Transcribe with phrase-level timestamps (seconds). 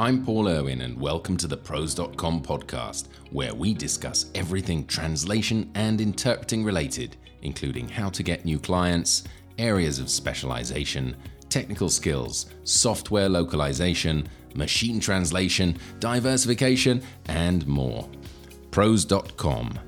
[0.00, 6.00] I'm Paul Irwin, and welcome to the ProZ.com podcast, where we discuss everything translation and
[6.00, 9.24] interpreting related, including how to get new clients,
[9.58, 11.14] areas of specialization,
[11.50, 18.08] technical skills, software localization, machine translation, diversification, and more.
[18.70, 19.78] ProZ.com,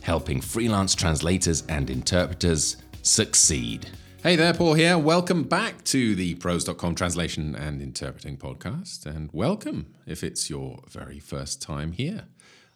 [0.00, 3.86] helping freelance translators and interpreters succeed.
[4.20, 4.98] Hey there, Paul here.
[4.98, 11.20] Welcome back to the ProZ.com Translation and Interpreting Podcast, and welcome if it's your very
[11.20, 12.24] first time here.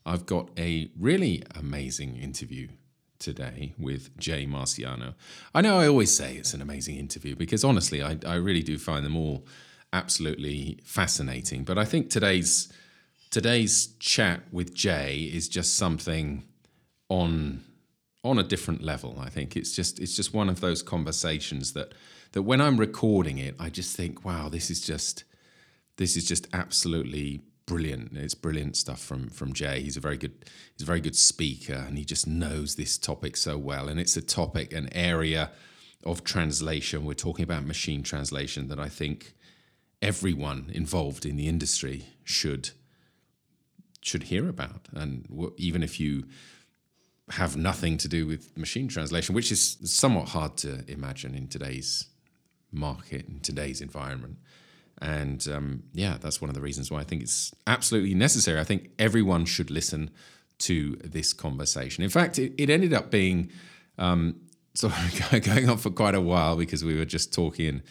[0.06, 2.68] I've got a really amazing interview
[3.18, 5.14] today with Jay Marciano.
[5.52, 8.78] I know I always say it's an amazing interview because honestly, I, I really do
[8.78, 9.44] find them all
[9.92, 11.64] absolutely fascinating.
[11.64, 12.72] But I think today's
[13.32, 16.44] today's chat with Jay is just something
[17.08, 17.64] on
[18.24, 19.18] on a different level.
[19.20, 21.92] I think it's just it's just one of those conversations that
[22.32, 25.24] that when I'm recording it, I just think, wow, this is just
[25.96, 28.16] this is just absolutely brilliant.
[28.16, 29.82] It's brilliant stuff from from Jay.
[29.82, 33.36] He's a very good he's a very good speaker, and he just knows this topic
[33.36, 33.88] so well.
[33.88, 35.50] And it's a topic, an area
[36.04, 37.04] of translation.
[37.04, 39.34] We're talking about machine translation that I think
[40.00, 42.70] everyone involved in the industry should
[44.00, 44.88] should hear about.
[44.92, 46.24] And even if you
[47.30, 52.08] have nothing to do with machine translation, which is somewhat hard to imagine in today's
[52.72, 54.38] market, in today's environment.
[55.00, 58.60] And um, yeah, that's one of the reasons why I think it's absolutely necessary.
[58.60, 60.10] I think everyone should listen
[60.58, 62.04] to this conversation.
[62.04, 63.50] In fact, it, it ended up being
[63.98, 64.36] um,
[64.74, 67.82] sort of going on for quite a while because we were just talking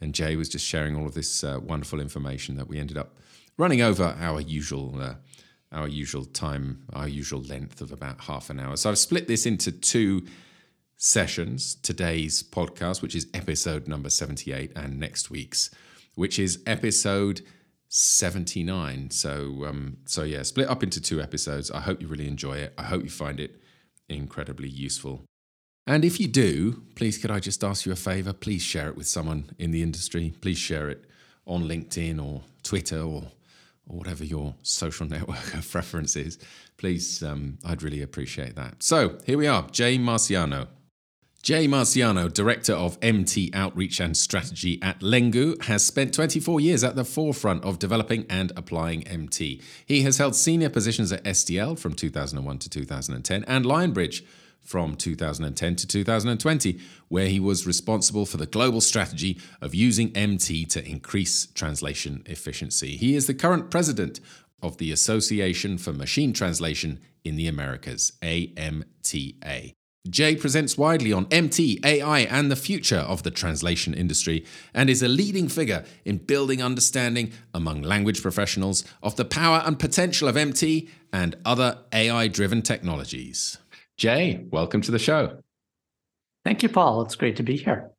[0.00, 3.18] and, Jay was just sharing all of this uh, wonderful information that we ended up
[3.58, 5.14] running over our usual uh,
[5.72, 8.76] our usual time, our usual length of about half an hour.
[8.76, 10.26] So I've split this into two
[10.96, 15.70] sessions today's podcast, which is episode number 78, and next week's,
[16.14, 17.42] which is episode
[17.88, 19.10] 79.
[19.10, 21.70] So, um, so yeah, split up into two episodes.
[21.70, 22.74] I hope you really enjoy it.
[22.76, 23.60] I hope you find it
[24.08, 25.24] incredibly useful.
[25.86, 28.32] And if you do, please could I just ask you a favor?
[28.32, 30.34] Please share it with someone in the industry.
[30.40, 31.04] Please share it
[31.46, 33.24] on LinkedIn or Twitter or
[33.90, 36.38] or whatever your social network of preference is,
[36.76, 38.82] please, um, I'd really appreciate that.
[38.82, 40.68] So here we are, Jay Marciano.
[41.42, 46.96] Jay Marciano, Director of MT Outreach and Strategy at Lengoo, has spent 24 years at
[46.96, 49.62] the forefront of developing and applying MT.
[49.86, 54.22] He has held senior positions at SDL from 2001 to 2010 and Lionbridge
[54.62, 56.78] from 2010 to 2020,
[57.08, 62.96] where he was responsible for the global strategy of using MT to increase translation efficiency.
[62.96, 64.20] He is the current president
[64.62, 69.72] of the Association for Machine Translation in the Americas, AMTA.
[70.08, 75.02] Jay presents widely on MT, AI, and the future of the translation industry, and is
[75.02, 80.38] a leading figure in building understanding among language professionals of the power and potential of
[80.38, 83.58] MT and other AI driven technologies.
[84.00, 85.42] Jay, welcome to the show.
[86.42, 87.02] Thank you, Paul.
[87.02, 87.90] It's great to be here.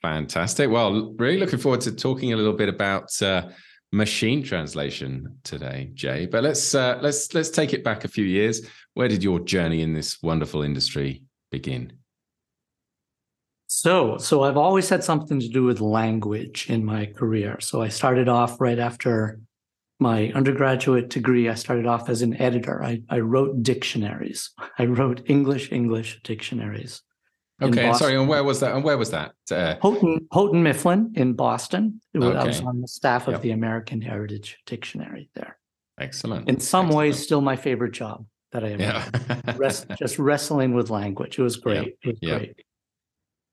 [0.00, 0.70] Fantastic.
[0.70, 3.50] Well, really looking forward to talking a little bit about uh,
[3.92, 6.24] machine translation today, Jay.
[6.24, 8.66] But let's uh, let's let's take it back a few years.
[8.94, 11.92] Where did your journey in this wonderful industry begin?
[13.66, 17.60] So, so I've always had something to do with language in my career.
[17.60, 19.38] So I started off right after
[19.98, 22.82] my undergraduate degree, I started off as an editor.
[22.82, 24.50] I, I wrote dictionaries.
[24.78, 27.02] I wrote English English dictionaries.
[27.62, 28.16] Okay, sorry.
[28.16, 28.74] And where was that?
[28.74, 29.32] And where was that?
[29.50, 32.02] Uh, Houghton Houghton Mifflin in Boston.
[32.14, 32.36] Okay.
[32.36, 33.42] I was on the staff of yep.
[33.42, 35.56] the American Heritage Dictionary there.
[35.98, 36.48] Excellent.
[36.50, 36.98] In some Excellent.
[36.98, 39.54] ways, still my favorite job that I ever yeah.
[39.56, 41.38] Rest, just wrestling with language.
[41.38, 41.86] It was great.
[41.86, 41.94] Yep.
[42.02, 42.38] It was yep.
[42.38, 42.56] great.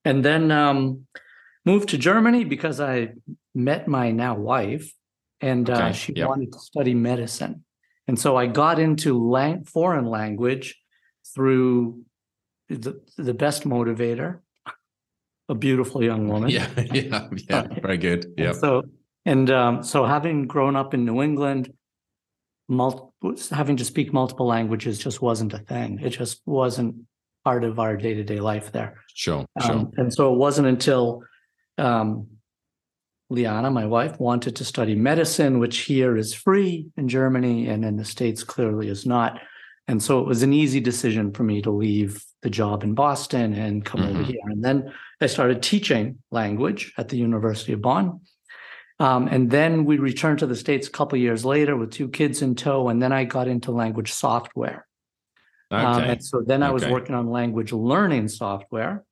[0.03, 1.07] And then um,
[1.65, 3.13] moved to Germany because I
[3.55, 4.93] met my now wife
[5.43, 5.83] and uh, okay.
[5.83, 6.29] uh, she yep.
[6.29, 7.63] wanted to study medicine.
[8.07, 10.81] And so I got into lang- foreign language
[11.35, 12.03] through
[12.69, 14.39] the, the best motivator,
[15.49, 16.49] a beautiful young woman.
[16.49, 17.67] Yeah, yeah, yeah.
[17.81, 18.33] Very good.
[18.37, 18.53] Yeah.
[18.53, 18.83] So
[19.25, 21.73] and um, so having grown up in New England,
[23.51, 25.99] having to speak multiple languages just wasn't a thing.
[26.01, 26.95] It just wasn't
[27.43, 28.95] part of our day to day life there.
[29.13, 29.91] Sure, um, sure.
[29.97, 31.23] And so it wasn't until
[31.77, 32.27] um,
[33.33, 37.97] Liana, my wife, wanted to study medicine, which here is free in Germany and in
[37.97, 39.41] the States clearly is not.
[39.87, 43.53] And so it was an easy decision for me to leave the job in Boston
[43.53, 44.15] and come mm-hmm.
[44.15, 44.39] over here.
[44.45, 48.21] And then I started teaching language at the University of Bonn.
[48.99, 52.41] Um, and then we returned to the States a couple years later with two kids
[52.41, 52.89] in tow.
[52.89, 54.85] And then I got into language software.
[55.71, 56.03] Um, okay.
[56.03, 56.91] Um, and so then I was okay.
[56.91, 59.03] working on language learning software.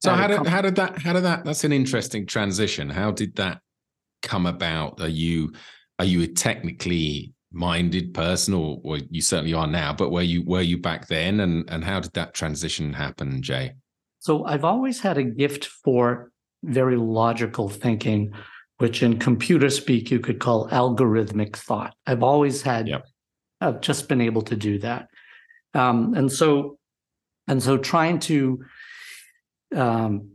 [0.00, 2.88] So how did how did that how did that that's an interesting transition.
[2.88, 3.60] How did that
[4.22, 5.00] come about?
[5.00, 5.52] Are you
[5.98, 9.92] are you a technically minded person, or, or you certainly are now?
[9.92, 13.72] But were you were you back then, and and how did that transition happen, Jay?
[14.20, 16.30] So I've always had a gift for
[16.64, 18.32] very logical thinking,
[18.78, 21.94] which in computer speak you could call algorithmic thought.
[22.06, 23.06] I've always had, yep.
[23.60, 25.08] I've just been able to do that,
[25.74, 26.78] um, and so,
[27.46, 28.64] and so trying to
[29.74, 30.32] um,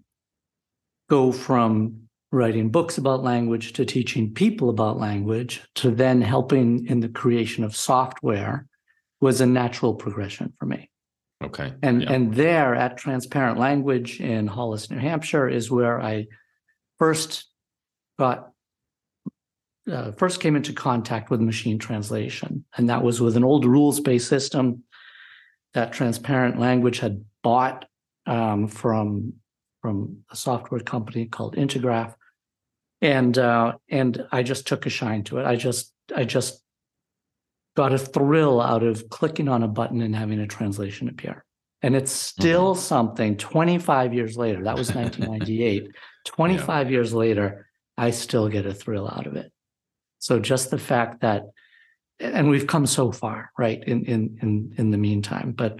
[1.09, 6.99] go from writing books about language to teaching people about language to then helping in
[6.99, 8.65] the creation of software
[9.21, 10.89] was a natural progression for me.
[11.43, 11.73] Okay.
[11.81, 12.11] And yeah.
[12.11, 16.27] and there at Transparent Language in Hollis, New Hampshire, is where I
[16.97, 17.45] first
[18.17, 18.49] got
[19.91, 24.27] uh, first came into contact with machine translation, and that was with an old rules-based
[24.27, 24.83] system
[25.73, 27.85] that Transparent Language had bought
[28.25, 29.33] um, from
[29.81, 32.15] from a software company called Intergraph,
[33.01, 35.45] and uh, and I just took a shine to it.
[35.45, 36.63] I just I just
[37.75, 41.43] got a thrill out of clicking on a button and having a translation appear.
[41.81, 42.81] And it's still mm-hmm.
[42.81, 44.63] something 25 years later.
[44.63, 45.89] That was 1998.
[46.25, 46.91] 25 yeah.
[46.91, 47.67] years later,
[47.97, 49.51] I still get a thrill out of it.
[50.19, 51.43] So just the fact that,
[52.19, 53.83] and we've come so far, right?
[53.83, 55.79] In in in in the meantime, but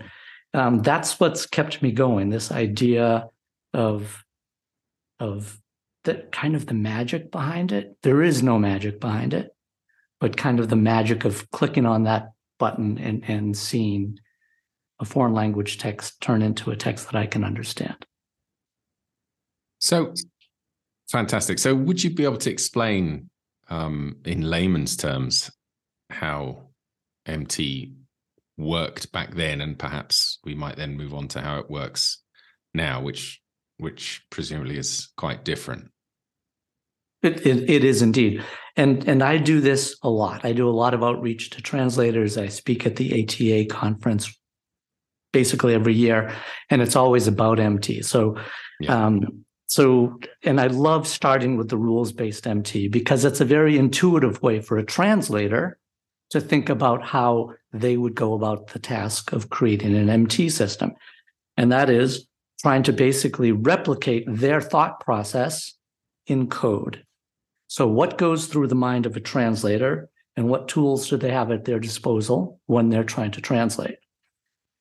[0.54, 2.30] um, that's what's kept me going.
[2.30, 3.30] This idea
[3.74, 4.24] of
[5.20, 5.60] of
[6.04, 7.98] the kind of the magic behind it.
[8.04, 9.56] There is no magic behind it,
[10.20, 14.20] but kind of the magic of clicking on that button and, and seeing
[15.00, 18.06] a foreign language text turn into a text that I can understand.
[19.80, 20.14] So
[21.10, 21.60] fantastic.
[21.60, 23.30] So would you be able to explain
[23.70, 25.52] um, in layman's terms
[26.10, 26.70] how
[27.26, 27.94] MT
[28.58, 32.20] worked back then, and perhaps we might then move on to how it works
[32.74, 33.42] now, which
[33.78, 35.90] which presumably is quite different.
[37.24, 38.44] It, it, it is indeed.
[38.76, 40.44] And, and I do this a lot.
[40.44, 42.38] I do a lot of outreach to translators.
[42.38, 44.38] I speak at the ATA conference
[45.32, 46.34] basically every year,
[46.70, 48.04] and it's always about MT.
[48.04, 48.38] So,
[48.80, 49.06] yeah.
[49.06, 53.78] um, so, and I love starting with the rules based MT because it's a very
[53.78, 55.80] intuitive way for a translator
[56.34, 60.94] to think about how they would go about the task of creating an MT system.
[61.58, 62.28] And that is
[62.60, 65.74] trying to basically replicate their thought process
[66.26, 67.04] in code.
[67.68, 71.52] So, what goes through the mind of a translator, and what tools do they have
[71.52, 73.98] at their disposal when they're trying to translate?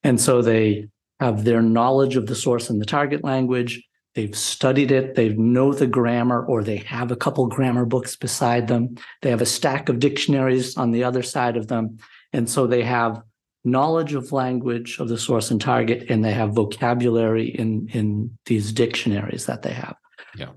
[0.03, 0.89] And so they
[1.21, 3.83] have their knowledge of the source and the target language.
[4.15, 5.15] They've studied it.
[5.15, 8.97] They know the grammar, or they have a couple grammar books beside them.
[9.23, 11.99] They have a stack of dictionaries on the other side of them.
[12.33, 13.23] And so they have
[13.65, 18.73] knowledge of language of the source and target, and they have vocabulary in, in these
[18.73, 19.97] dictionaries that they have.
[20.37, 20.51] Yeah.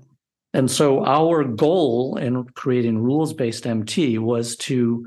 [0.52, 5.06] And so our goal in creating rules-based MT was to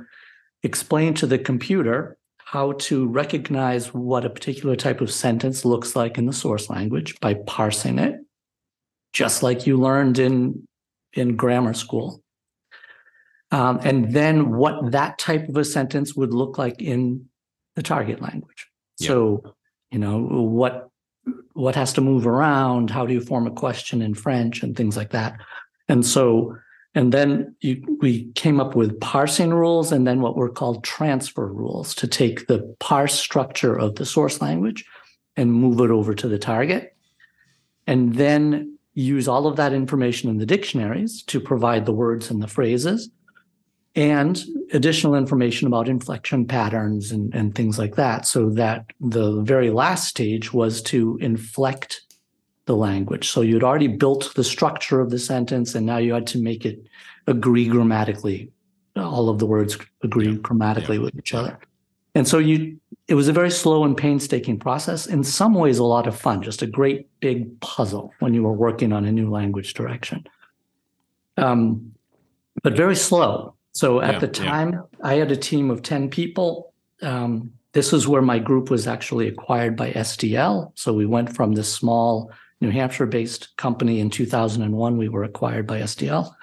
[0.63, 6.17] explain to the computer how to recognize what a particular type of sentence looks like
[6.17, 8.15] in the source language by parsing it,
[9.13, 10.67] just like you learned in,
[11.13, 12.21] in grammar school.
[13.51, 17.25] Um, and then what that type of a sentence would look like in
[17.75, 18.67] the target language.
[18.99, 19.07] Yeah.
[19.07, 19.55] So,
[19.91, 20.89] you know, what
[21.53, 24.95] what has to move around how do you form a question in french and things
[24.95, 25.37] like that
[25.87, 26.55] and so
[26.95, 31.47] and then you, we came up with parsing rules and then what were called transfer
[31.47, 34.85] rules to take the parse structure of the source language
[35.37, 36.95] and move it over to the target
[37.87, 42.41] and then use all of that information in the dictionaries to provide the words and
[42.41, 43.09] the phrases
[43.95, 44.43] and
[44.73, 48.25] additional information about inflection patterns and, and things like that.
[48.25, 52.01] So that the very last stage was to inflect
[52.65, 53.29] the language.
[53.29, 56.65] So you'd already built the structure of the sentence, and now you had to make
[56.65, 56.79] it
[57.25, 58.51] agree grammatically.
[58.95, 60.37] All of the words agree yeah.
[60.37, 61.03] grammatically yeah.
[61.03, 61.57] with each other.
[62.15, 62.79] And so you
[63.09, 65.07] it was a very slow and painstaking process.
[65.07, 68.53] In some ways, a lot of fun, just a great big puzzle when you were
[68.53, 70.25] working on a new language direction.
[71.35, 71.93] Um,
[72.63, 74.81] but very slow so at yeah, the time, yeah.
[75.03, 76.73] I had a team of 10 people.
[77.01, 80.71] Um, this is where my group was actually acquired by SDL.
[80.75, 84.97] So we went from this small New Hampshire based company in 2001.
[84.97, 86.33] We were acquired by SDL.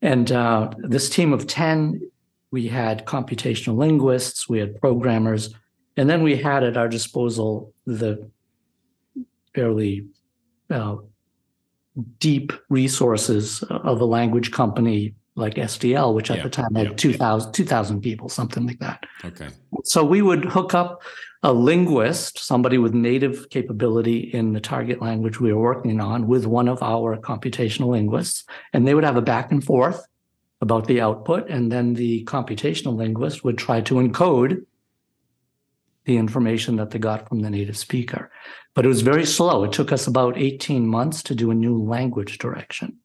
[0.00, 2.00] And uh, this team of 10,
[2.50, 5.54] we had computational linguists, we had programmers,
[5.98, 8.30] and then we had at our disposal the
[9.54, 10.06] fairly
[10.70, 10.96] uh,
[12.20, 16.94] deep resources of a language company like SDL, which at yeah, the time had yeah,
[16.94, 19.04] 2,000 2, people, something like that.
[19.24, 19.48] Okay.
[19.84, 21.02] So we would hook up
[21.42, 26.46] a linguist, somebody with native capability in the target language we were working on, with
[26.46, 30.04] one of our computational linguists, and they would have a back and forth.
[30.60, 34.66] about the output, and then the computational linguist would try to encode
[36.08, 38.30] the information that they got from the native speaker.
[38.74, 39.62] But it was very slow.
[39.64, 42.96] It took us about 18 months to do a new language direction.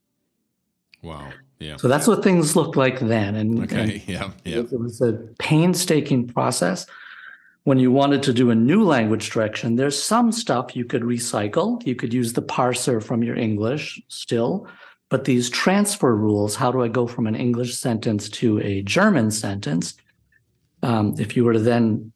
[1.01, 1.27] Wow.
[1.60, 1.75] Yeah.
[1.75, 3.36] So that's what things looked like then.
[3.36, 3.81] And, Okay.
[3.81, 4.31] and Yeah.
[4.45, 4.60] Yeah.
[4.60, 6.86] it was a painstaking process.
[7.65, 11.86] When you wanted to do a new language direction, there's some stuff you could recycle.
[11.86, 14.65] You could use the parser from your English still,
[15.10, 19.29] but these transfer rules, how do I go from an English sentence to a German
[19.31, 19.95] sentence?
[20.83, 22.12] Um, if you were to then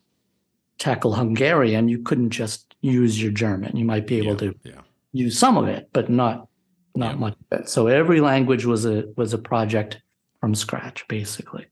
[0.77, 3.75] tackle Hungarian, you couldn't just use your German.
[3.75, 4.51] You might be able yeah.
[4.51, 4.81] to Yeah.
[5.11, 6.47] use some of it, but not
[6.95, 7.19] not Yeah.
[7.19, 7.69] much of it.
[7.69, 10.01] So every language was a was a project
[10.39, 11.67] from scratch, basically.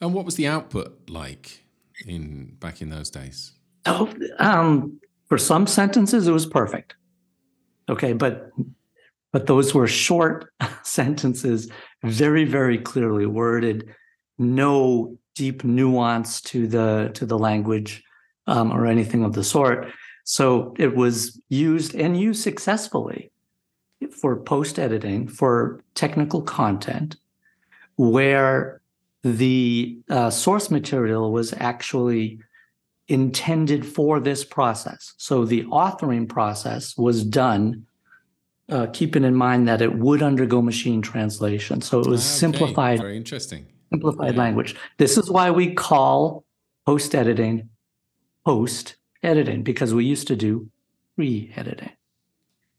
[0.00, 1.64] And what was the output like
[2.06, 3.52] in back in those days?
[3.86, 6.94] Oh, um, for some sentences, it was perfect.
[7.88, 8.50] Okay, but
[9.32, 11.68] but those were short sentences,
[12.02, 13.94] very very clearly worded,
[14.38, 18.04] no deep nuance to the to the language
[18.46, 19.78] um, or anything of the sort.
[20.24, 23.32] So it was used and used successfully
[24.20, 27.16] for post editing for technical content,
[27.96, 28.82] where
[29.22, 32.38] the uh, source material was actually
[33.08, 35.14] intended for this process.
[35.16, 37.86] So the authoring process was done,
[38.68, 41.80] uh, keeping in mind that it would undergo machine translation.
[41.80, 42.38] So it was Ah, okay.
[42.44, 43.62] simplified, Very interesting.
[43.90, 44.74] Simplified language.
[44.98, 46.44] This is why we call
[46.86, 47.68] post editing
[48.44, 50.68] post editing because we used to do
[51.16, 51.90] pre editing.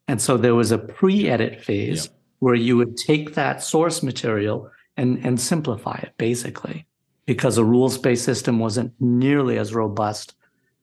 [0.08, 2.12] And so there was a pre edit phase Yeah.
[2.40, 6.86] where you would take that source material and, and simplify it basically
[7.26, 10.36] because a rules based system wasn't nearly as robust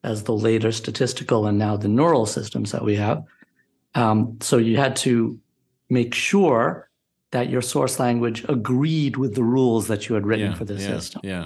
[0.03, 3.23] as the later statistical and now the neural systems that we have.
[3.95, 5.37] Um, so you had to
[5.89, 6.88] make sure
[7.31, 10.75] that your source language agreed with the rules that you had written yeah, for the
[10.75, 11.21] yeah, system.
[11.23, 11.45] Yeah.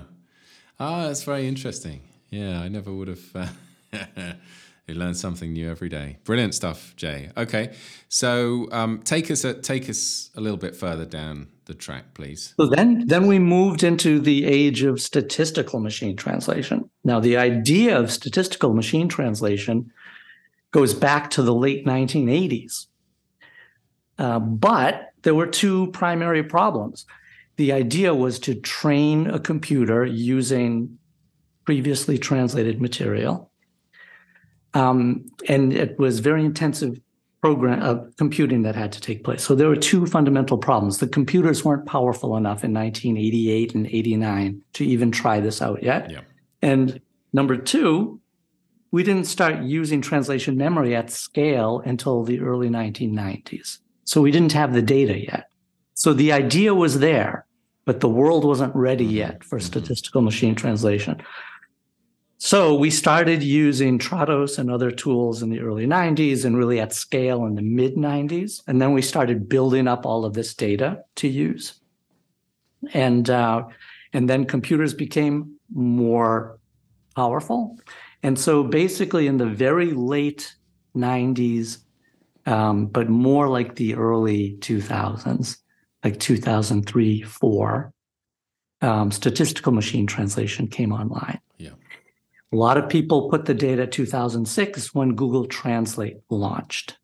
[0.80, 2.02] Ah, that's very interesting.
[2.30, 3.36] Yeah, I never would have.
[3.36, 3.48] Uh,
[4.88, 6.18] you learn something new every day.
[6.24, 7.30] Brilliant stuff, Jay.
[7.38, 7.74] Okay,
[8.10, 12.54] so um, take us a, take us a little bit further down the track, please.
[12.58, 16.90] So then, then we moved into the age of statistical machine translation.
[17.04, 19.92] Now, the idea of statistical machine translation
[20.72, 22.88] goes back to the late 1980s.
[24.18, 27.06] Uh, but there were two primary problems.
[27.56, 30.98] The idea was to train a computer using
[31.66, 33.52] previously translated material.
[34.74, 37.00] Um, and it was very intensive
[37.42, 39.44] program of computing that had to take place.
[39.44, 41.00] So there were two fundamental problems.
[41.00, 46.10] The computers weren't powerful enough in 1988 and 89 to even try this out yet.
[46.10, 46.22] Yeah.
[46.62, 47.02] And
[47.34, 48.22] number two,
[48.92, 53.80] we didn't start using translation memory at scale until the early 1990s.
[54.06, 55.50] So we didn't have the data yet.
[55.94, 57.46] So the idea was there,
[57.86, 61.22] but the world wasn't ready yet for statistical machine translation.
[62.46, 66.92] So we started using Trados and other tools in the early 90s and really at
[66.92, 68.62] scale in the mid 90s.
[68.68, 71.80] And then we started building up all of this data to use.
[72.94, 73.64] And, uh,
[74.12, 76.60] and then computers became more
[77.16, 77.80] powerful.
[78.24, 80.54] And so basically in the very late
[80.98, 81.83] 90s,
[82.46, 85.58] um, but more like the early 2000s,
[86.04, 87.94] like 2003, four,
[88.82, 91.40] um, statistical machine translation came online.
[91.58, 91.72] Yeah.
[92.52, 96.98] A lot of people put the data 2006 when Google Translate launched.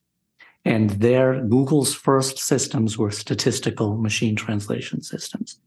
[0.65, 5.59] And there, Google's first systems were statistical machine translation systems.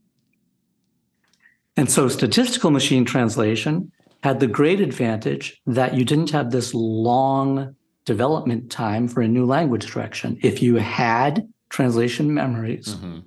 [1.77, 3.91] And so statistical machine translation
[4.23, 9.45] had the great advantage that you didn't have this long development time for a new
[9.47, 10.39] language direction.
[10.43, 13.21] If you had translation memories, hmm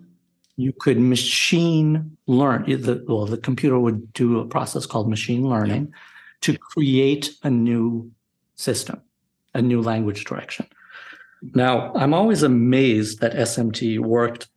[0.58, 2.64] you could machine learn.
[2.64, 5.94] The, well, the computer would do a process called machine learning
[6.42, 8.12] to create a new
[8.56, 9.02] system,
[9.54, 10.68] a new language direction.
[11.54, 14.48] Now, I'm always amazed that SMT worked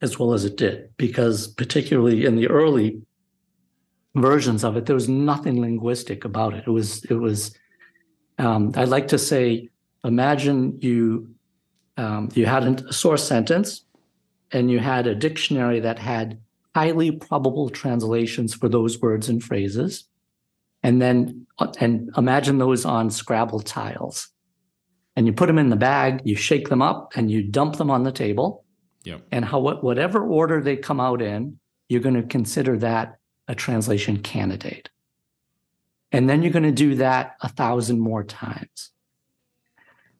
[0.00, 3.02] as well as it did, because particularly in the early
[4.14, 6.64] versions of it, there was nothing linguistic about it.
[6.66, 7.54] It was, it was.
[8.40, 9.68] Um, I like to say,
[10.02, 11.34] imagine you,
[11.96, 13.84] um, you had a source sentence,
[14.52, 16.38] and you had a dictionary that had
[16.74, 20.04] highly probable translations for those words and phrases.
[20.82, 21.46] And then
[21.78, 24.28] and imagine those on scrabble tiles.
[25.16, 27.90] And you put them in the bag you shake them up and you dump them
[27.90, 28.64] on the table.
[29.02, 29.16] Yeah.
[29.32, 33.16] and how whatever order they come out in you're going to consider that
[33.48, 34.90] a translation candidate
[36.12, 38.90] and then you're going to do that a thousand more times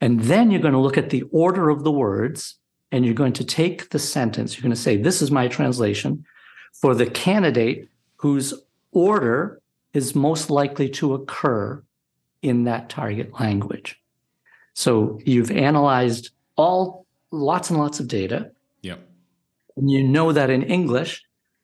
[0.00, 2.56] and then you're going to look at the order of the words
[2.90, 6.24] and you're going to take the sentence, you're going to say, This is my translation
[6.72, 8.54] for the candidate whose
[8.92, 9.60] order
[9.92, 11.82] is most likely to occur
[12.42, 14.00] in that target language.
[14.74, 18.52] So you've analyzed all lots and lots of data.
[18.82, 19.06] Yep.
[19.76, 21.22] And you know that in English,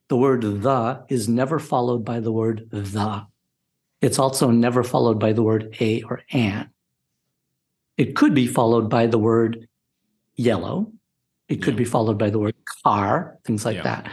[0.09, 3.27] the word the is never followed by the word the.
[4.01, 6.71] It's also never followed by the word a or an.
[7.97, 9.69] It could be followed by the word
[10.35, 10.93] yellow.
[11.49, 11.79] It could Yeah.
[11.79, 13.83] be followed by the word car, things like Yeah.
[13.85, 14.13] that.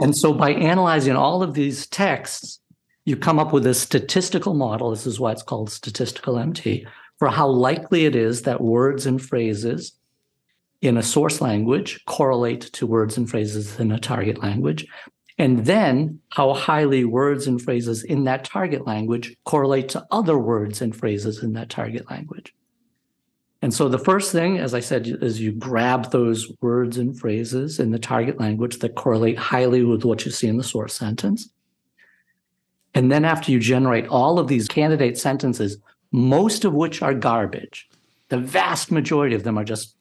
[0.00, 2.60] And so by analyzing all of these texts,
[3.06, 4.90] you come up with a statistical model.
[4.90, 6.86] This is why it's called statistical MT
[7.18, 9.92] for how likely it is that words and phrases
[10.82, 14.86] in a source language correlate to words and phrases in a target language.
[15.36, 20.80] And then how highly words and phrases in that target language correlate to other words
[20.80, 22.54] and phrases in that target language.
[23.60, 27.80] And so the first thing, as I said, is you grab those words and phrases
[27.80, 31.48] in the target language that correlate highly with what you see in the source sentence.
[32.94, 35.78] And then after you generate all of these candidate sentences,
[36.12, 37.88] most of which are garbage,
[38.28, 39.96] the vast majority of them are just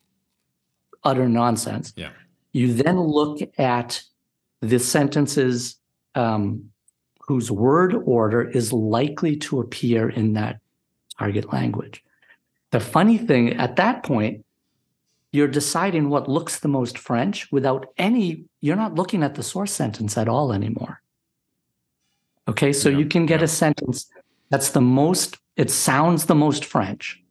[1.03, 1.93] utter nonsense.
[1.95, 2.11] Yeah.
[2.51, 4.03] You then look at
[4.63, 5.77] the sentences
[6.15, 6.69] um,
[7.19, 10.59] whose word order is likely to appear in that
[11.19, 12.03] target language.
[12.71, 14.45] The funny thing at that point,
[15.33, 19.71] you're deciding what looks the most French without any, you're not looking at the source
[19.71, 21.01] sentence at all anymore.
[22.47, 23.45] Okay, so Yeah, you can get yeah.
[23.45, 24.07] a sentence
[24.49, 27.21] that's the most, it sounds the most French,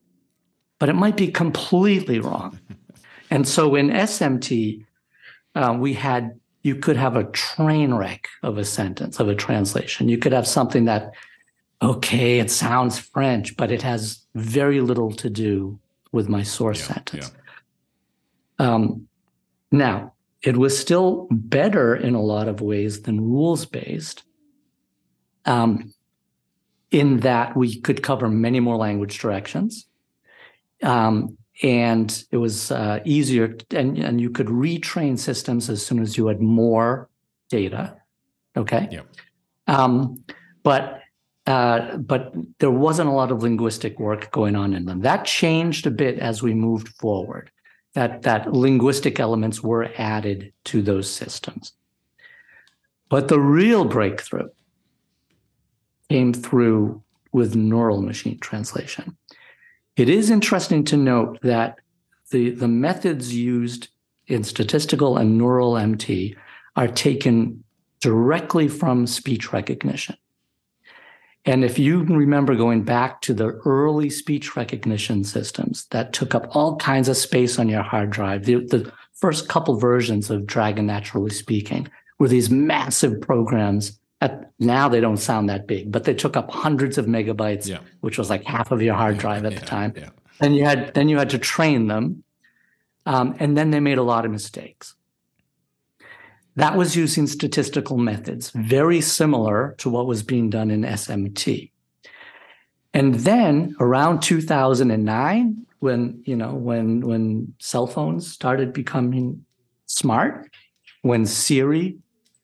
[0.78, 2.58] but it might be completely wrong.
[3.30, 4.84] and so in SMT,
[5.54, 10.08] uh, we had, you could have a train wreck of a sentence, of a translation.
[10.08, 11.12] You could have something that,
[11.80, 15.78] okay, it sounds French, but it has very little to do
[16.12, 17.32] with my source Yeah, sentence.
[18.58, 19.08] Um,
[19.72, 24.22] now, it was still better in a lot of ways than rules based,
[25.44, 25.92] um,
[26.90, 29.86] in that we could cover many more language directions.
[30.82, 36.16] Um, and it was uh, easier, and, and you could retrain systems as soon as
[36.16, 37.08] you had more
[37.50, 37.96] data.
[38.56, 38.88] Okay.
[38.90, 39.02] yeah.
[39.66, 40.24] Um,
[40.62, 41.00] but
[41.46, 45.00] uh, but there wasn't a lot of linguistic work going on in them.
[45.00, 47.50] That changed a bit as we moved forward.
[47.94, 51.72] That that linguistic elements were added to those systems.
[53.08, 54.48] But the real breakthrough
[56.08, 59.16] came through with neural machine translation.
[59.96, 61.78] It is interesting to note that
[62.30, 63.88] the, the methods used
[64.26, 66.36] in statistical and neural MT
[66.76, 67.62] are taken
[68.00, 70.16] directly from speech recognition.
[71.44, 76.54] And if you remember going back to the early speech recognition systems that took up
[76.54, 80.86] all kinds of space on your hard drive, the, the first couple versions of Dragon
[80.86, 83.98] Naturally Speaking were these massive programs.
[84.22, 87.80] At, now they don't sound that big, but they took up hundreds of megabytes, Yeah.
[88.00, 89.92] which was like half of your hard drive at Yeah, the time.
[89.96, 90.10] Yeah.
[90.40, 92.22] Then you had then you had to train them,
[93.04, 94.94] um, and then they made a lot of mistakes.
[96.54, 101.70] That was using statistical methods, very similar to what was being done in SMT.
[102.94, 109.44] And then around 2009, when you know when when cell phones started becoming
[109.86, 110.48] smart,
[111.02, 111.98] when Siri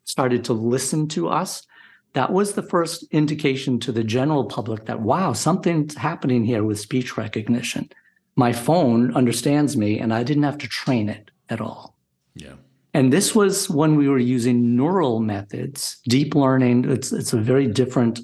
[0.05, 1.68] started to listen to us,
[2.15, 6.81] that was the first indication to the general public that wow, something's happening here with
[6.81, 7.91] speech recognition.
[8.37, 11.97] My phone understands me, and I didn't have to train it at all.
[12.35, 12.55] Yeah.
[12.95, 16.91] And this was when we were using neural methods, deep learning.
[16.91, 18.21] It's it's a very different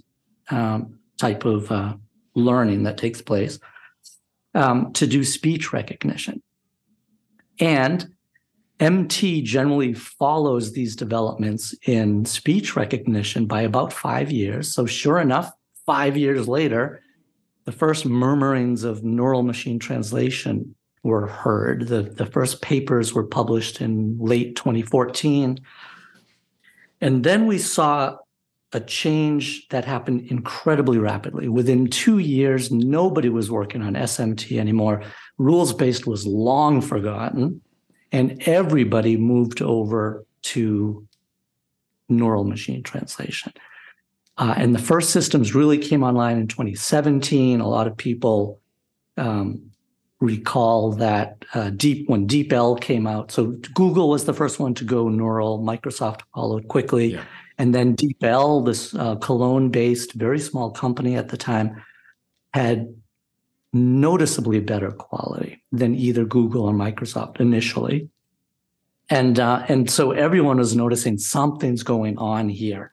[0.50, 1.94] um, type of uh,
[2.34, 3.58] learning that takes place
[4.54, 6.42] um, to do speech recognition.
[7.60, 8.13] And
[8.80, 14.74] MT generally follows these developments in speech recognition by about five years.
[14.74, 15.52] So, sure enough,
[15.86, 17.00] five years later,
[17.64, 21.88] the first murmurings of neural machine translation were heard.
[21.88, 25.58] The, the first papers were published in late 2014.
[27.00, 28.16] And then we saw
[28.72, 31.48] a change that happened incredibly rapidly.
[31.48, 35.02] Within two years, nobody was working on SMT anymore.
[35.38, 37.60] Rules based was long forgotten,
[38.14, 41.06] and everybody moved over to
[42.08, 43.52] neural machine translation.
[44.38, 47.60] Uh, and the first systems really came online in 2017.
[47.60, 48.60] A lot of people
[49.16, 49.70] um,
[50.20, 53.32] recall that uh, deep when DeepL came out.
[53.32, 55.58] So Google was the first one to go neural.
[55.60, 57.24] Microsoft followed quickly, Yeah.
[57.58, 61.82] and then DeepL, this uh, Cologne-based, very small company at the time,
[62.52, 62.94] had
[63.74, 68.08] noticeably better quality than either Google or Microsoft initially.
[69.10, 72.92] And uh, and so everyone was noticing something's going on here.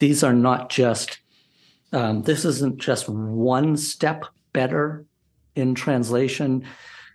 [0.00, 1.20] These are not just
[1.92, 5.06] um, this isn't just one step better
[5.54, 6.66] in translation.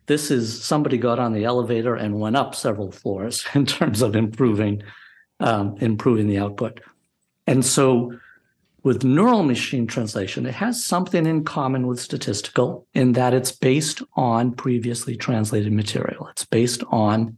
[0.08, 4.15] This is somebody got on the elevator and went up several floors in terms of
[4.15, 4.82] improving
[5.39, 6.80] um, improving the output.
[7.47, 8.13] And so
[8.84, 14.02] with neural machine translation, it has something in common with statistical in that it's based
[14.15, 16.28] on previously translated material.
[16.28, 17.38] It's based on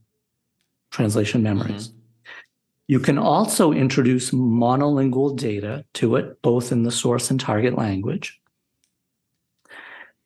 [0.91, 1.89] translation memories.
[1.89, 1.97] Mm-hmm.
[2.88, 8.39] You can also introduce monolingual data to it, both in the source and target language.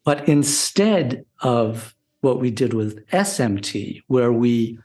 [0.04, 4.80] But instead of what we did with SMT, where we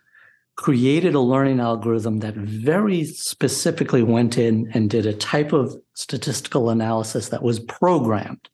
[0.57, 6.71] created a learning algorithm that very specifically went in and did a type of statistical
[6.71, 8.49] analysis that was programmed,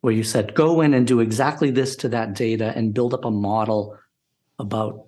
[0.00, 3.24] where you said, go in and do exactly this to that data and build up
[3.24, 3.96] a model
[4.58, 5.06] about,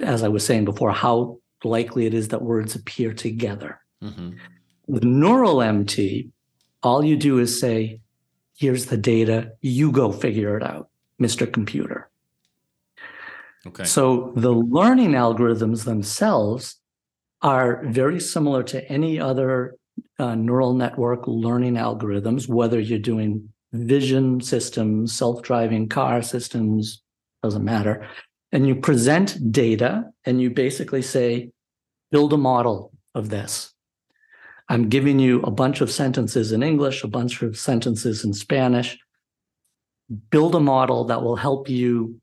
[0.00, 3.80] as I was saying before, how likely it is that words appear together.
[4.02, 4.30] Mm-hmm.
[4.86, 6.30] With neural MT,
[6.82, 8.00] all you do is say,
[8.56, 10.88] here's the data, you go figure it out,
[11.20, 11.52] Mr.
[11.52, 12.08] Computer.
[13.66, 13.84] Okay.
[13.84, 16.76] So the learning algorithms themselves
[17.42, 19.74] are very similar to any other
[20.18, 27.02] uh, neural network learning algorithms, whether you're doing vision systems, self-driving car systems,
[27.42, 28.06] doesn't matter.
[28.52, 31.50] And you present data and you basically say,
[32.10, 33.72] build a model of this.
[34.68, 38.98] I'm giving you a bunch of sentences in English, a bunch of sentences in Spanish.
[40.30, 42.20] Build a model that will help you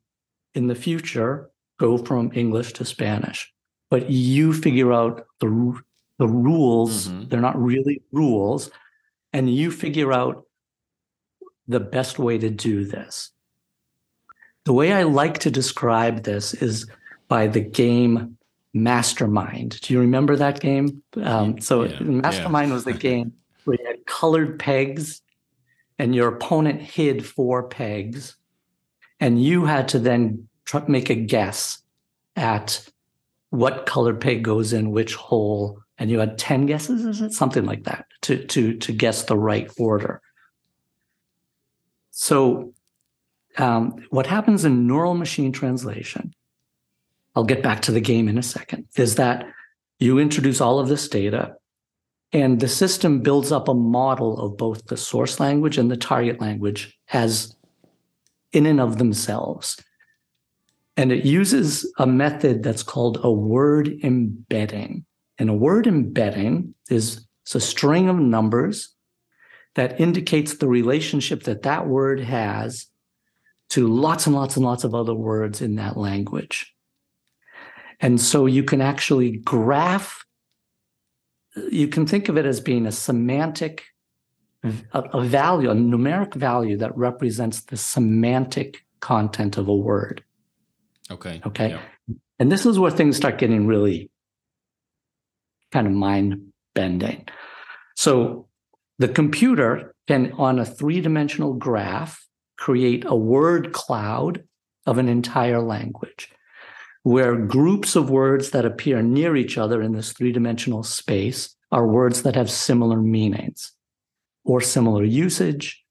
[0.54, 3.52] in the future go from English to Spanish.
[3.90, 5.80] But you figure out the,
[6.18, 7.28] the rules, mm-hmm.
[7.28, 8.72] they're not really rules,
[9.34, 10.46] and you figure out
[11.68, 13.32] the best way to do this.
[14.66, 16.88] The way I like to describe this is
[17.28, 18.38] by the game
[18.74, 19.80] Mastermind.
[19.82, 21.02] Do you remember that game?
[21.22, 22.74] Um, so yeah, Mastermind yeah.
[22.74, 25.22] was the game where you had colored pegs
[25.98, 28.36] and your opponent hid four pegs
[29.20, 31.80] and you had to then try, make a guess
[32.36, 32.86] at
[33.50, 37.66] what color peg goes in which hole and you had 10 guesses is it something
[37.66, 40.22] like that to to to guess the right order
[42.12, 42.74] so
[43.58, 46.34] um, what happens in neural machine translation
[47.36, 49.46] i'll get back to the game in a second is that
[50.00, 51.56] you introduce all of this data
[52.36, 56.42] and the system builds up a model of both the source language and the target
[56.42, 57.56] language as
[58.52, 59.82] in and of themselves.
[60.98, 65.06] And it uses a method that's called a word embedding.
[65.38, 68.90] And a word embedding is a string of numbers
[69.76, 72.88] that indicates the relationship that that word has
[73.70, 76.74] to lots and lots and lots of other words in that language.
[78.00, 80.26] And so you can actually graph,
[81.72, 83.84] you can think of it as being a semantic
[84.94, 90.24] a, a value, a numeric value that represents the semantic content of a word.
[91.12, 91.42] Okay.
[91.46, 91.70] Okay.
[91.70, 91.82] Yeah.
[92.40, 94.10] And this is where things start getting really
[95.76, 96.42] kind of mind
[96.74, 97.28] bending.
[97.98, 98.48] So
[98.98, 102.26] the computer can, on a three dimensional graph,
[102.58, 104.46] create a word cloud
[104.86, 106.30] of an entire language
[107.04, 111.86] where groups of words that appear near each other in this three dimensional space are
[111.86, 113.74] words that have similar meanings
[114.46, 115.84] or similar usage,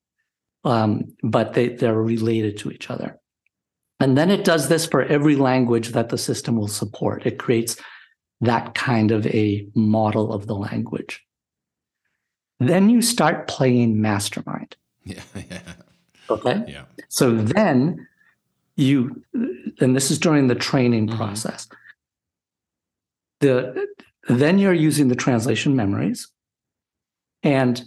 [0.65, 3.21] um, but they, they're related to each other.
[4.01, 7.27] And then it does this for every language that the system will support.
[7.27, 7.77] It creates
[8.41, 11.25] that kind of a model of the language.
[12.61, 14.77] Then you start playing mastermind.
[15.07, 15.21] Yeah.
[15.35, 15.61] yeah.
[16.31, 16.65] Okay.
[16.67, 16.85] Yeah.
[17.11, 18.09] So then
[18.77, 19.23] you,
[19.81, 21.19] and this is during the training mm-hmm.
[21.19, 21.69] process.
[23.41, 23.87] The
[24.31, 26.27] then you're using the translation memories,
[27.43, 27.85] and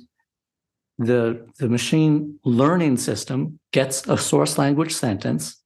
[0.97, 5.57] the, the machine learning system gets a source language sentence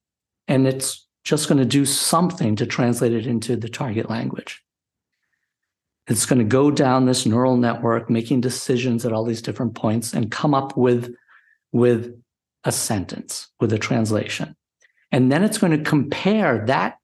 [0.48, 4.61] and it's just going to do something to translate it into the target language.
[6.08, 10.12] It's going to go down this neural network, making decisions at all these different points
[10.12, 11.14] and come up with,
[11.70, 12.20] with
[12.64, 14.56] a sentence, with a translation.
[15.12, 16.98] And then it's going to compare that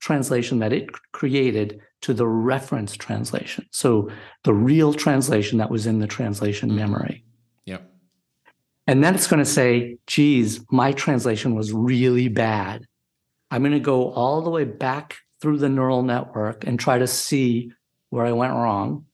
[0.00, 3.66] translation that it created to the reference translation.
[3.72, 4.10] So
[4.44, 6.78] the real translation that was in the translation mm-hmm.
[6.78, 7.24] memory.
[8.90, 12.86] And then it's going to say, geez, my translation was really bad.
[13.50, 17.06] I'm going to go all the way back through the neural network and try to
[17.06, 17.70] see
[18.10, 19.06] where I went wrong.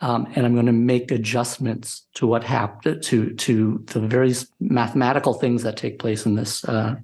[0.00, 5.34] Um, and I'm going to make adjustments to what happened to to the various mathematical
[5.34, 6.94] things that take place in this uh,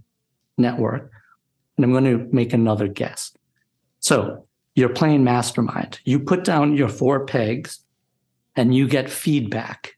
[0.57, 1.11] network,
[1.77, 3.37] and I'm going to make another guess.
[3.99, 6.01] So you're playing mastermind.
[6.05, 7.81] You put down your four pegs
[8.57, 9.97] and you get feedback.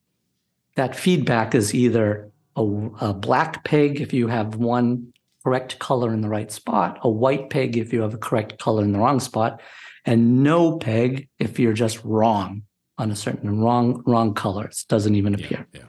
[0.77, 2.63] That feedback is either a,
[3.01, 7.51] a, black peg if you have one correct color in the right spot, a white
[7.51, 9.61] peg if you have a correct color in the wrong spot,
[10.07, 12.63] and no peg if you're just wrong
[12.97, 14.67] on a certain wrong wrong color.
[14.67, 15.67] It doesn't even appear.
[15.73, 15.87] Yeah, yeah.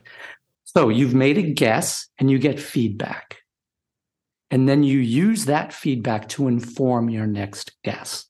[0.65, 3.38] So you've made a guess and you get feedback.
[4.49, 8.25] And then you use that feedback to inform your next guess.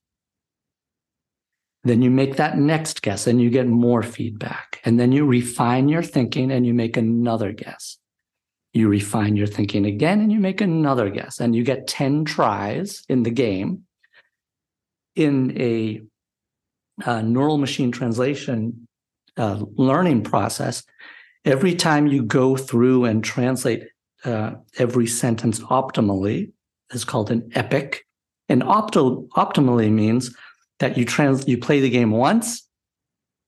[1.83, 4.81] Then you make that next guess and you get more feedback.
[4.83, 7.97] And then you refine your thinking and you make another guess.
[8.73, 11.39] You refine your thinking again and you make another guess.
[11.39, 13.86] And you get 10 tries in the game.
[15.17, 16.01] In a,
[17.05, 18.87] a neural machine translation
[19.35, 20.83] uh, learning process,
[21.43, 23.83] every time you go through and translate
[24.23, 26.51] uh, every sentence optimally
[26.91, 28.03] is called an epoch.
[28.49, 30.35] And opto- optimally means
[30.79, 32.67] that you trans you play the game once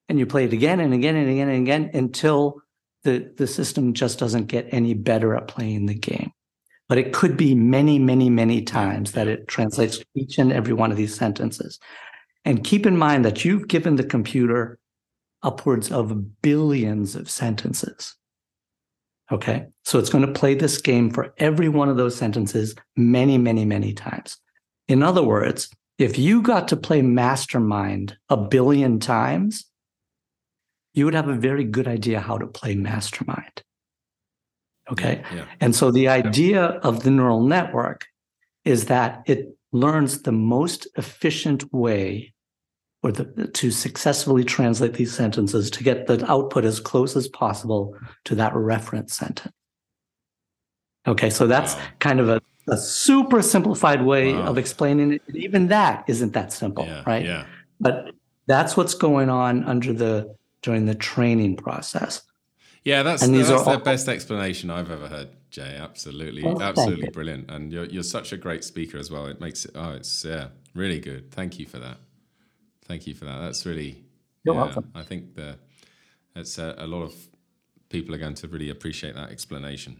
[0.07, 2.61] and you play it again and again and again and again until
[3.03, 6.31] the, the system just doesn't get any better at playing the game.
[6.89, 10.91] But it could be many, many, many times that it translates each and every one
[10.91, 11.79] of these sentences.
[12.43, 14.79] And keep in mind that you've given the computer
[15.43, 18.15] upwards of billions of sentences.
[19.31, 19.67] Okay.
[19.85, 23.65] So it's going to play this game for every one of those sentences many, many,
[23.65, 24.37] many times.
[24.87, 29.65] In other words, if you got to play Mastermind a billion times,
[30.93, 33.63] you would have a very good idea how to play Mastermind.
[34.91, 35.21] Okay.
[35.31, 35.45] Yeah, yeah.
[35.59, 38.07] And so the idea of the neural network
[38.65, 42.33] is that it learns the most efficient way
[43.01, 47.95] or the, to successfully translate these sentences to get the output as close as possible
[48.25, 49.53] to that reference sentence.
[51.07, 51.81] Okay, so that's wow.
[51.99, 54.43] kind of a, a, super simplified way wow.
[54.43, 55.21] of explaining it.
[55.33, 57.25] Even that isn't that simple, yeah, right?
[57.25, 57.45] Yeah.
[57.79, 58.11] But
[58.47, 62.21] that's what's going on under the during the training process.
[62.83, 65.77] Yeah, that's and that's the best explanation I've ever heard, Jay.
[65.79, 67.49] Absolutely, oh, absolutely brilliant.
[67.51, 69.25] And you're you're such a great speaker as well.
[69.27, 71.31] It makes it oh, it's yeah, really good.
[71.31, 71.97] Thank you for that.
[72.85, 73.39] Thank you for that.
[73.39, 74.03] That's really.
[74.43, 74.91] You're yeah, welcome.
[74.95, 75.57] I think the
[76.35, 77.13] it's a, a, lot of
[77.89, 79.97] people are going to really appreciate that explanation.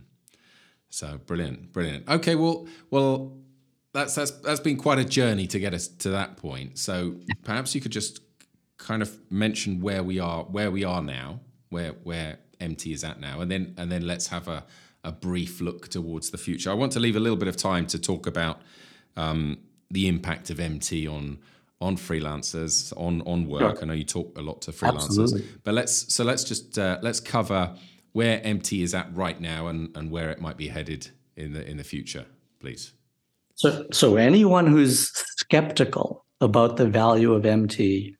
[0.89, 2.07] So brilliant, brilliant.
[2.07, 3.37] Okay, well, well,
[3.93, 6.77] that's that's that's been quite a journey to get us to that point.
[6.79, 8.21] So perhaps you could just
[8.77, 13.19] kind of mention where we are, where we are now, where where MT is at
[13.19, 14.65] now, and then and then let's have a
[15.03, 16.69] a brief look towards the future.
[16.69, 18.61] I want to leave a little bit of time to talk about
[19.15, 19.57] um,
[19.89, 21.39] the impact of MT on
[21.81, 23.77] on freelancers on on work.
[23.77, 23.83] Sure.
[23.83, 25.45] I know you talk a lot to freelancers, Absolutely.
[25.63, 27.75] but let's so let's just uh, let's cover
[28.11, 31.67] where MT is at right now and and where it might be headed in the
[31.67, 32.25] in the future,
[32.59, 32.91] please.
[33.55, 38.15] So so anyone who's skeptical about the value of MT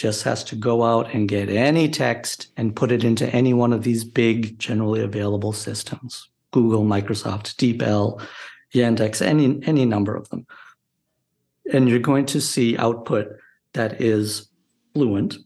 [0.00, 3.72] just has to go out and get any text and put it into any one
[3.72, 6.28] of these big generally available systems.
[6.52, 8.20] Google, Microsoft, DeepL,
[8.74, 10.46] Yandex, any any number of them
[11.72, 13.28] and you're going to see output
[13.72, 14.48] that is
[14.94, 15.36] fluent,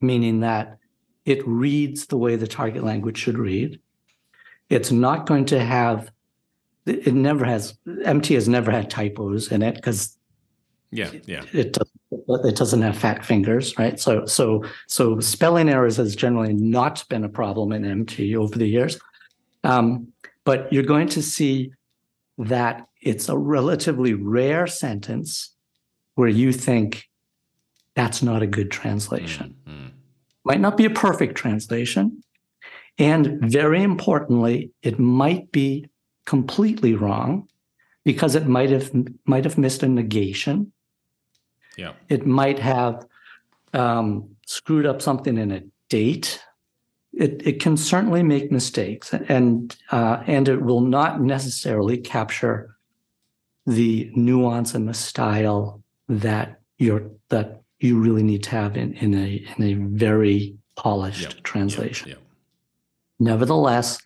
[0.00, 0.78] meaning that
[1.24, 3.80] it reads the way the target language should read.
[4.68, 6.10] It's not going to have,
[6.86, 10.16] it never has, MT has never had typos in it because
[10.92, 11.44] yeah, yeah.
[11.52, 13.98] It doesn't, it doesn't have fat fingers, right?
[14.00, 18.66] So so so spelling errors has generally not been a problem in MT over the
[18.66, 18.98] years.
[19.62, 20.12] Um,
[20.44, 21.72] but you're going to see
[22.38, 25.54] that it's a relatively rare sentence
[26.14, 27.08] where you think
[27.94, 29.56] that's not a good translation.
[29.68, 29.88] Mm-hmm.
[30.44, 32.22] Might not be a perfect translation.
[32.98, 35.88] And very importantly, it might be
[36.26, 37.48] completely wrong
[38.04, 38.90] because it might have
[39.26, 40.72] might have missed a negation.
[41.80, 41.92] Yeah.
[42.08, 43.06] It might have
[43.72, 46.40] um, screwed up something in a date
[47.12, 52.76] it, it can certainly make mistakes and uh, and it will not necessarily capture
[53.66, 59.14] the nuance and the style that you're that you really need to have in, in
[59.14, 62.08] a in a very polished yep, translation.
[62.08, 62.26] Yep, yep.
[63.18, 63.98] Nevertheless,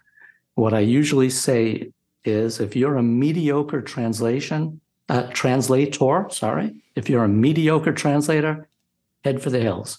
[0.55, 1.93] what I usually say
[2.25, 8.69] is if you're a mediocre translation uh, translator, sorry, if you're a mediocre translator,
[9.23, 9.99] head for the hills.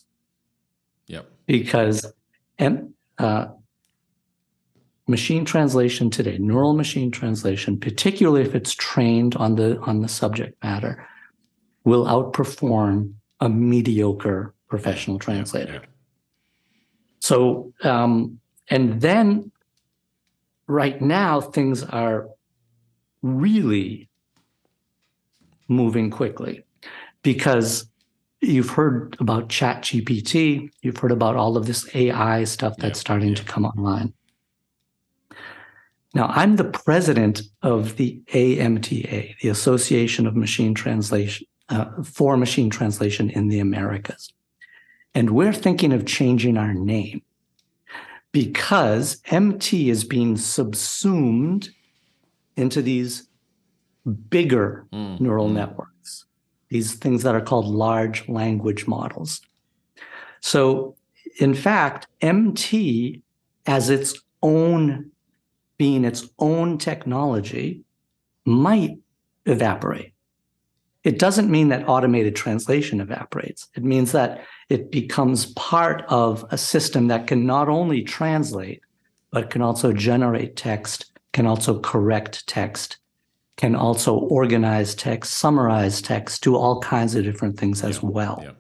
[1.08, 1.30] Yep.
[1.46, 2.12] Because
[2.58, 3.48] and uh,
[5.08, 10.62] machine translation today, neural machine translation, particularly if it's trained on the on the subject
[10.64, 11.08] matter,
[11.84, 15.74] will outperform a mediocre professional translator.
[15.74, 15.90] Yeah.
[17.20, 18.40] So, um,
[18.70, 19.52] and then
[20.68, 22.28] right now things are
[23.22, 24.10] really
[25.68, 26.64] moving quickly.
[27.22, 27.88] Because
[28.42, 33.02] you've heard about chat gpt you've heard about all of this ai stuff that's Yeah,
[33.02, 33.36] starting yeah.
[33.36, 34.14] to come online.
[36.14, 42.70] Now i'm the president of the amta the association of machine translation uh, for machine
[42.70, 44.32] translation in the americas.
[45.14, 47.22] And we're thinking of changing our name
[48.32, 51.70] because mt is being subsumed
[52.58, 53.28] into these
[54.06, 55.54] bigger Mm, neural mm.
[55.54, 56.26] networks,
[56.70, 59.42] these things that are called large language models.
[60.42, 60.96] So,
[61.40, 63.22] in fact, MT,
[63.66, 65.12] as its own
[65.78, 67.84] being its own technology,
[68.46, 68.98] might
[69.46, 70.14] evaporate.
[71.04, 73.68] It doesn't mean that automated translation evaporates.
[73.76, 78.82] It means that it becomes part of a system that can not only translate,
[79.32, 82.98] but can also generate text, can also correct text,
[83.58, 88.40] can also organize text, summarize text, do all kinds of different things as Yeah, well.
[88.44, 88.52] yeah.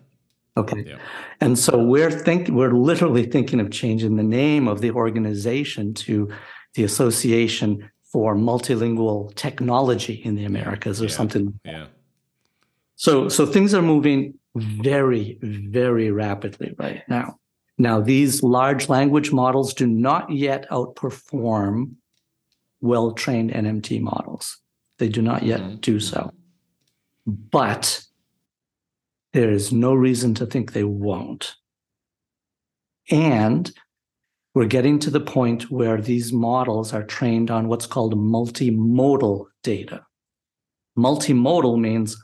[0.58, 0.86] Okay.
[0.88, 0.98] Yeah.
[1.42, 6.30] And so we're think we're literally thinking of changing the name of the organization to
[6.76, 11.60] the Association for Multilingual Technology in the Americas or something.
[11.66, 11.88] Yeah.
[12.96, 17.38] So so things are moving very, very rapidly right now.
[17.78, 21.96] Now, these large language models do not yet outperform
[22.80, 24.62] well-trained NMT models.
[24.98, 25.82] They do not yet Mhm.
[25.82, 26.32] do so.
[27.26, 28.06] But
[29.34, 31.56] there is no reason to think they won't.
[33.12, 33.72] And
[34.54, 40.06] we're getting to the point where these models are trained on what's called multimodal data.
[40.98, 42.16] Multimodal means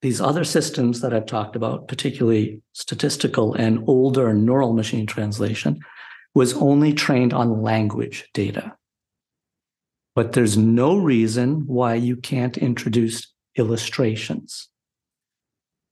[0.00, 5.80] these other systems that I've talked about, particularly statistical and older neural machine translation,
[6.34, 8.76] was only trained on language data.
[10.16, 14.70] But there's no reason why you can't introduce illustrations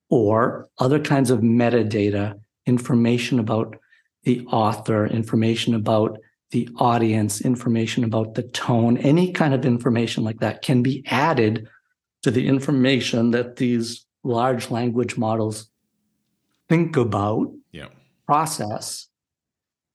[0.08, 3.76] or other kinds of metadata, information about
[4.22, 6.18] the author, information about
[6.52, 11.68] the audience, information about the tone, any kind of information like that can be added
[12.22, 15.68] to the information that these large language models
[16.70, 17.88] think about, Yeah.
[18.26, 19.08] process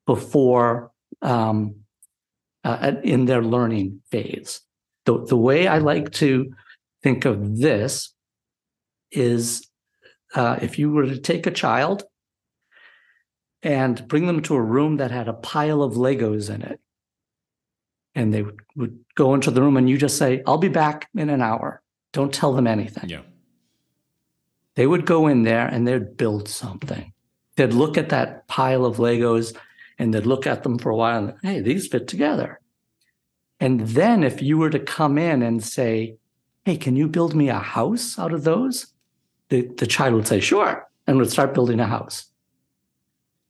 [0.06, 0.92] before
[1.24, 1.76] um,
[2.70, 4.62] uh, in their learning phase.
[5.06, 6.54] The, the way I like to
[7.02, 8.14] think of this
[9.12, 9.68] is
[10.36, 12.04] uh, if you were to take a child
[13.64, 16.80] and bring them to a room that had a pile of Legos in it,
[18.16, 21.08] and they would, would go into the room and you just say, I'll be back
[21.16, 21.82] in an hour.
[22.12, 23.10] Don't tell them anything.
[23.10, 23.22] Yeah.
[24.76, 27.14] They would go in there and they'd build something.
[27.56, 29.56] They'd look at that pile of Legos
[30.00, 32.60] and they'd look at them for a while and, hey, these fit together.
[33.60, 36.16] And then if you were to come in and say,
[36.66, 38.88] hey, can you build me a house out of those?
[39.50, 42.28] The, the child would say, sure, and would start building a house.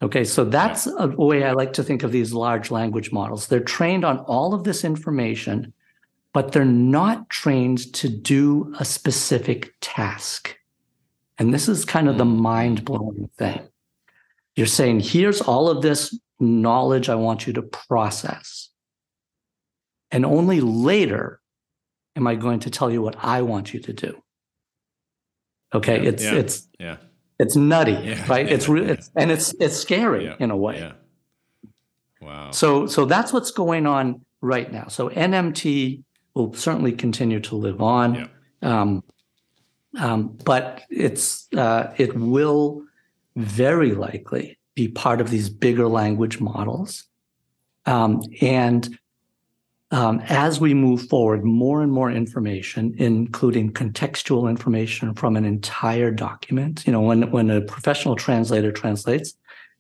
[0.02, 3.48] Okay, so that's a way I like to think of these large language models.
[3.48, 5.74] They're trained on all of this information,
[6.34, 10.58] but they're not trained to do a specific task.
[11.38, 12.40] And this is kind of the Mm.
[12.40, 13.69] mind blowing thing.
[14.56, 18.70] You're saying, here's all of this knowledge I want you to process.
[20.12, 21.40] And only later
[22.16, 24.22] am I going to tell you what I want you to do.
[25.74, 26.34] Okay, Yeah, it's yeah.
[26.36, 26.98] it's Yeah.
[27.38, 28.48] it's nutty, Yeah, right?
[28.52, 30.80] it's real, it's, and it's it's scary in a way.
[30.80, 30.94] Yeah.
[32.22, 32.52] Wow.
[32.52, 34.88] So so that's what's going on right now.
[34.88, 38.30] So NMT will certainly continue to live on,
[38.62, 39.04] um,
[39.98, 42.84] um, but it's uh, it will
[43.36, 47.06] very likely be part of these bigger language models,
[47.86, 48.98] um, and
[49.92, 56.12] um, as we move forward, more and more information, including contextual information from an entire
[56.12, 56.86] document.
[56.86, 59.34] You know, when when a professional translator translates,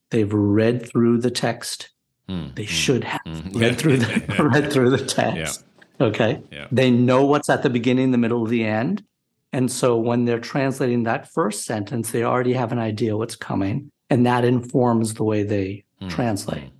[0.09, 1.91] they've read through the text
[2.29, 3.55] Mm, they mm, should have mm.
[3.59, 4.19] read through Yeah.
[4.19, 5.65] the read through the text.
[5.99, 6.41] Okay.
[6.51, 6.67] Yeah.
[6.71, 9.03] They know what's at the beginning, the middle, the end.
[9.51, 13.91] And so when they're translating that first sentence, they already have an idea what's coming.
[14.09, 16.63] And that informs the way they Mm, translate.
[16.63, 16.71] mm.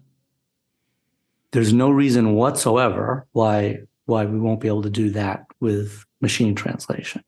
[1.52, 6.56] There's no reason whatsoever why why we won't be able to do that with machine
[6.56, 7.24] translation.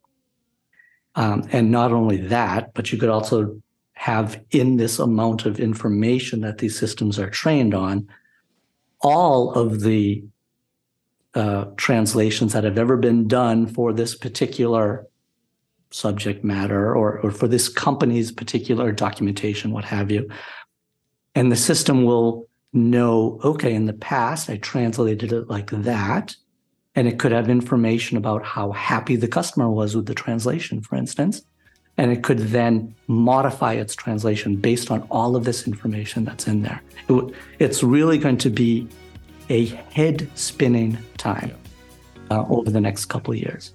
[1.15, 3.61] Um, and not only that, but you could also
[3.93, 8.07] have in this amount of information that these systems are trained on,
[9.01, 10.23] all of the
[11.35, 15.05] uh, translations that have ever been done for this particular
[15.91, 20.29] subject matter or, or for this company's particular documentation, what have you.
[21.35, 26.35] And the system will know, okay, in the past, I translated it like that.
[26.95, 30.95] And it could have information about how happy the customer was with the translation, for
[30.95, 31.41] instance.
[31.97, 36.63] and it could then modify its translation based on all of this information that's in
[36.63, 36.81] there.
[37.09, 38.87] It, it's really going to be
[39.49, 41.53] a head spinning time
[42.29, 43.73] uh, over the next couple of years.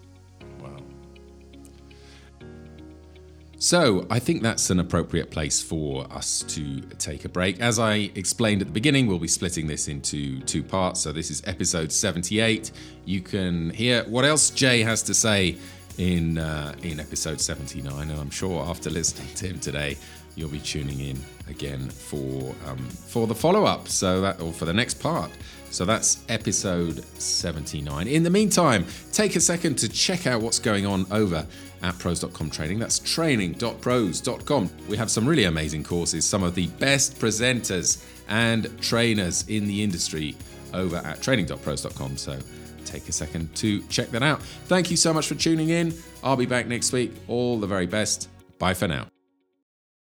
[3.66, 7.58] So, I think that's an appropriate place for us to take a break.
[7.58, 11.00] As I explained at the beginning, we'll be splitting this into two parts.
[11.00, 12.70] So, this is episode 78.
[13.06, 15.56] You can hear what else Jay has to say
[15.98, 19.96] in uh, in episode 79, and I'm sure after listening to him today,
[20.36, 23.88] you'll be tuning in again for um, for the follow up.
[23.88, 25.32] So that or for the next part.
[25.70, 28.06] So that's episode 79.
[28.06, 31.44] In the meantime, take a second to check out what's going on over
[31.82, 32.78] at ProZ.com training.
[32.78, 34.70] That's training.proz.com.
[34.88, 39.82] We have some really amazing courses, some of the best presenters and trainers in the
[39.82, 40.36] industry
[40.74, 42.16] over at training.proz.com.
[42.16, 42.38] So
[42.84, 44.42] take a second to check that out.
[44.42, 45.94] Thank you so much for tuning in.
[46.22, 47.12] I'll be back next week.
[47.28, 48.28] All the very best.
[48.58, 49.06] Bye for now.